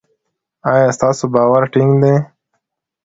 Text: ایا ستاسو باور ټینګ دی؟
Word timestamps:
ایا 0.71 0.87
ستاسو 0.97 1.23
باور 1.33 1.63
ټینګ 1.73 1.93
دی؟ 2.01 2.13